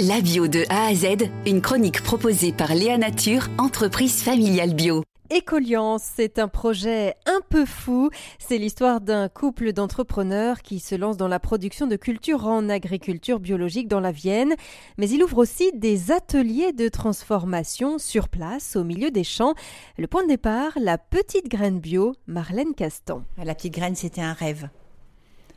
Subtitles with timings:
[0.00, 5.04] La bio de A à Z, une chronique proposée par Léa Nature, entreprise familiale bio.
[5.30, 8.10] Écoliance, c'est un projet un peu fou.
[8.40, 13.38] C'est l'histoire d'un couple d'entrepreneurs qui se lance dans la production de cultures en agriculture
[13.38, 14.56] biologique dans la Vienne.
[14.98, 19.54] Mais il ouvre aussi des ateliers de transformation sur place, au milieu des champs.
[19.96, 23.22] Le point de départ, la petite graine bio, Marlène Castan.
[23.40, 24.70] La petite graine, c'était un rêve.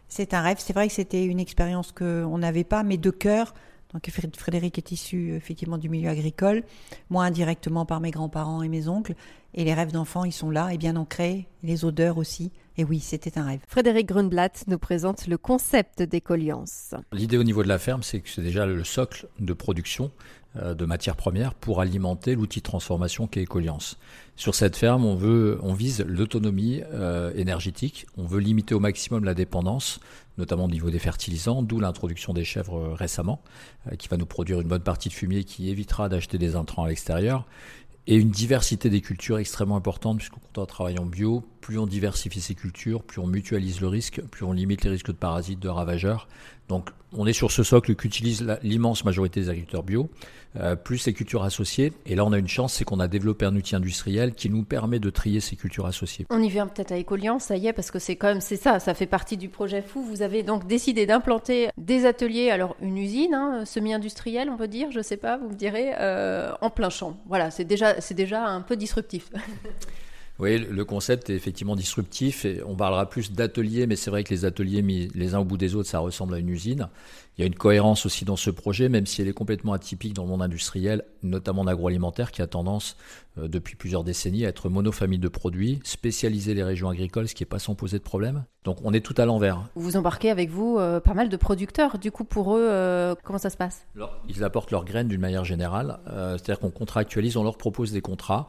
[0.09, 0.57] C'est un rêve.
[0.59, 3.55] C'est vrai que c'était une expérience qu'on n'avait pas, mais de cœur
[3.93, 6.63] donc Frédéric est issu effectivement du milieu agricole,
[7.09, 9.15] moi indirectement par mes grands-parents et mes oncles.
[9.53, 12.51] Et les rêves d'enfants, ils sont là et bien ancrés, les odeurs aussi.
[12.77, 13.59] Et oui, c'était un rêve.
[13.67, 16.93] Frédéric Grunblatt nous présente le concept d'écoliance.
[17.11, 20.11] L'idée au niveau de la ferme, c'est que c'est déjà le socle de production
[20.55, 23.97] euh, de matières premières pour alimenter l'outil de transformation qu'est Écoliance.
[24.35, 29.23] Sur cette ferme, on, veut, on vise l'autonomie euh, énergétique, on veut limiter au maximum
[29.23, 29.99] la dépendance,
[30.37, 33.41] notamment au niveau des fertilisants, d'où l'introduction des chèvres euh, récemment,
[33.97, 36.89] qui va nous produire une bonne partie de fumier qui évitera d'acheter des intrants à
[36.89, 37.45] l'extérieur
[38.07, 41.85] et une diversité des cultures extrêmement importante, puisque quand on travaille en bio, plus on
[41.85, 45.59] diversifie ses cultures, plus on mutualise le risque, plus on limite les risques de parasites,
[45.59, 46.29] de ravageurs.
[46.69, 50.09] Donc on est sur ce socle qu'utilise l'immense majorité des agriculteurs bio,
[50.55, 51.91] euh, plus les cultures associées.
[52.05, 54.63] Et là on a une chance, c'est qu'on a développé un outil industriel qui nous
[54.63, 56.25] permet de trier ces cultures associées.
[56.29, 58.55] On y vient peut-être à Écolian, ça y est, parce que c'est quand même c'est
[58.55, 60.01] ça, ça fait partie du projet fou.
[60.01, 64.89] Vous avez donc décidé d'implanter des ateliers, alors une usine, hein, semi-industrielle on peut dire,
[64.91, 67.17] je sais pas, vous me direz, euh, en plein champ.
[67.27, 69.29] Voilà, c'est déjà, c'est déjà un peu disruptif.
[70.39, 74.33] Oui, le concept est effectivement disruptif et on parlera plus d'ateliers, mais c'est vrai que
[74.33, 76.89] les ateliers mis les uns au bout des autres, ça ressemble à une usine.
[77.37, 80.13] Il y a une cohérence aussi dans ce projet, même si elle est complètement atypique
[80.13, 82.97] dans le monde industriel, notamment en agroalimentaire, qui a tendance
[83.37, 87.43] euh, depuis plusieurs décennies à être monofamille de produits, spécialiser les régions agricoles, ce qui
[87.43, 88.45] n'est pas sans poser de problème.
[88.63, 89.69] Donc on est tout à l'envers.
[89.75, 91.97] Vous embarquez avec vous euh, pas mal de producteurs.
[91.97, 93.85] Du coup, pour eux, euh, comment ça se passe?
[94.27, 95.99] Ils apportent leurs graines d'une manière générale.
[96.07, 98.47] C'est-à-dire qu'on contractualise, on leur propose des contrats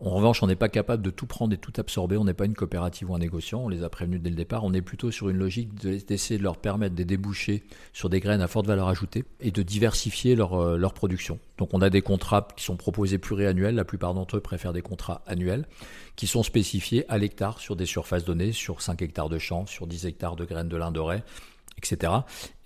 [0.00, 2.16] en revanche, on n'est pas capable de tout prendre et tout absorber.
[2.16, 3.64] On n'est pas une coopérative ou un négociant.
[3.64, 4.62] On les a prévenus dès le départ.
[4.62, 8.40] On est plutôt sur une logique d'essayer de leur permettre de déboucher sur des graines
[8.40, 11.40] à forte valeur ajoutée et de diversifier leur, euh, leur production.
[11.58, 13.74] Donc, on a des contrats qui sont proposés pluriannuels.
[13.74, 15.66] La plupart d'entre eux préfèrent des contrats annuels
[16.14, 19.88] qui sont spécifiés à l'hectare sur des surfaces données, sur 5 hectares de champs, sur
[19.88, 21.22] 10 hectares de graines de lin doré
[21.78, 22.12] etc.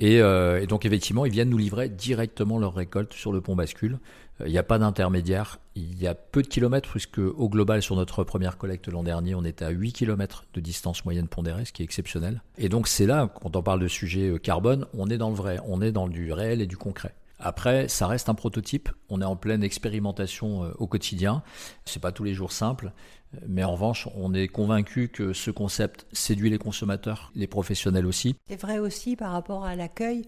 [0.03, 3.99] Euh, et, donc effectivement, ils viennent nous livrer directement leur récolte sur le pont bascule.
[4.41, 5.59] Euh, il n'y a pas d'intermédiaire.
[5.75, 9.35] Il y a peu de kilomètres, puisque au global, sur notre première collecte l'an dernier,
[9.35, 12.43] on était à 8 km de distance moyenne pondérée, ce qui est exceptionnel.
[12.59, 15.37] Et donc c'est là, quand on parle de sujet euh, carbone, on est dans le
[15.37, 17.15] vrai, on est dans du réel et du concret.
[17.43, 18.89] Après, ça reste un prototype.
[19.09, 21.43] On est en pleine expérimentation au quotidien.
[21.85, 22.93] C'est pas tous les jours simple.
[23.47, 28.37] Mais en revanche, on est convaincu que ce concept séduit les consommateurs, les professionnels aussi.
[28.49, 30.27] C'est vrai aussi par rapport à l'accueil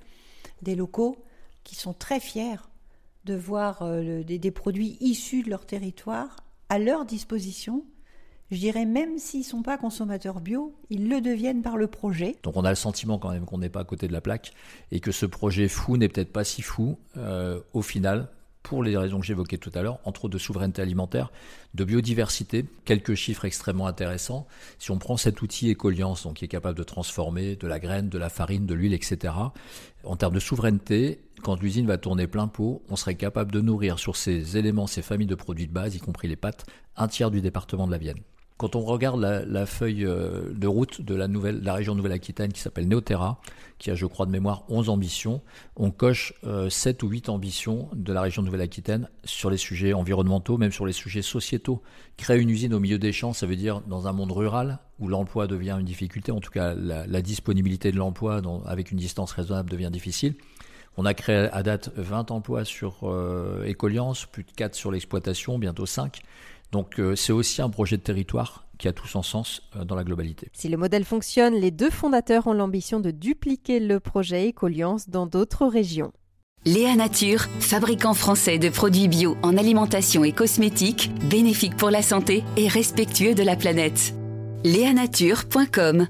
[0.63, 1.25] des locaux
[1.65, 2.57] qui sont très fiers
[3.25, 6.37] de voir euh, des, produits issus de leur territoire
[6.69, 7.85] à leur disposition.
[8.55, 12.37] Je dirais même s'ils ne sont pas consommateurs bio, ils le deviennent par le projet.
[12.45, 14.53] Donc on a le sentiment quand même qu'on n'est pas à côté de la plaque
[14.93, 18.29] et que ce projet fou n'est peut-être pas si fou euh, au final
[18.63, 21.33] pour les raisons que j'évoquais tout à l'heure, entre autres de souveraineté alimentaire,
[21.75, 24.47] de biodiversité, quelques chiffres extrêmement intéressants.
[24.79, 28.09] Si on prend cet outil Écoliance, donc qui est capable de transformer de la graine,
[28.09, 29.35] de la farine, de l'huile, etc.,
[30.05, 33.99] en termes de souveraineté, quand l'usine va tourner plein pot, on serait capable de nourrir
[33.99, 36.65] sur ces éléments, ces familles de produits de base, y compris les pâtes,
[36.97, 38.21] un tiers du département de la Vienne.
[38.57, 42.87] Quand on regarde la, feuille euh, de route de la, la région Nouvelle-Aquitaine qui s'appelle
[42.87, 43.41] Neoterra,
[43.79, 45.43] qui a, je crois, de mémoire 11 ambitions,
[45.75, 46.35] on coche
[46.69, 50.87] 7 euh, ou 8 ambitions de la région Nouvelle-Aquitaine sur les sujets environnementaux, même sur
[50.87, 51.83] les sujets sociétaux.
[52.17, 55.09] Créer une usine au milieu des champs, ça veut dire dans un monde rural où
[55.09, 59.69] l'emploi devient une difficulté, en tout cas la, disponibilité de l'emploi avec une distance raisonnable
[59.69, 60.37] devient difficile.
[60.97, 65.59] On a créé à date 20 emplois sur euh, Écoliance, plus de 4 sur l'exploitation,
[65.59, 66.21] bientôt 5.
[66.75, 69.95] Donc euh, c'est aussi un projet de territoire qui a tout son sens euh, dans
[69.95, 70.49] la globalité.
[70.55, 75.29] Si le modèle fonctionne, les deux fondateurs ont l'ambition de dupliquer le projet Écoliance dans
[75.29, 76.11] d'autres régions.
[76.65, 82.43] Léa Nature, fabricant français de produits bio en alimentation et cosmétiques, bénéfique pour la santé
[82.57, 84.13] et respectueux de la planète.
[84.65, 86.09] Léanature.com